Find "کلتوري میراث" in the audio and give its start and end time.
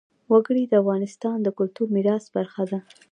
1.57-2.25